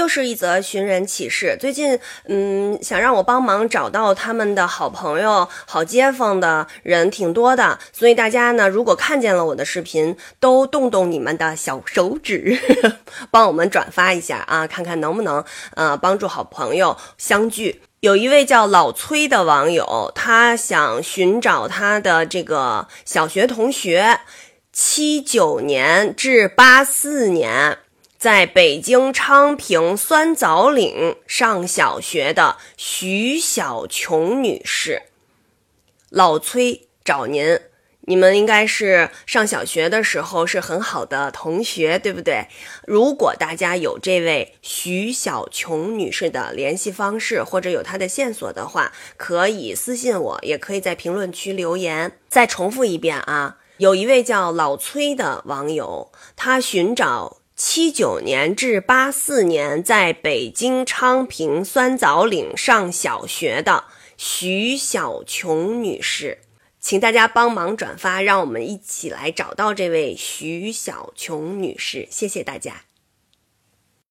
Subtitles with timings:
[0.00, 1.58] 又是一则寻人启事。
[1.60, 12.58] 最近，嗯，想让我帮忙找到他们的好朋友、好街坊的人挺多的，所以大家呢，如果看见了我的视频，都动动你们的小手指，
[13.30, 15.44] 帮我们转发一下啊，看看能不能
[15.74, 17.82] 呃帮助好朋友相聚。
[18.00, 24.20] 有一位叫老崔的网友，他想寻找他的这个小学同学，
[24.72, 27.76] 七九年至八四年。
[28.20, 35.04] 在北京昌平酸枣岭上小学的徐小琼女士，
[36.10, 37.58] 老崔找您，
[38.02, 42.48] 你们应该是上小学的时候是很好的同学，对不对？
[42.86, 52.18] 如果大家有这位徐小琼女士的联系方式，或者有她的线索的话，可以私信我，也可以在评论区留言。
[52.28, 57.39] 再重复一遍啊，有一位叫老崔的网友，他寻找。
[57.62, 63.84] 七九年至八四年在北京昌平酸枣岭上小学的
[64.16, 66.38] 徐小琼女士，
[66.80, 72.08] 请大家帮忙转发，让我们一起来找到这位徐小琼女士。
[72.10, 72.84] 谢谢大家。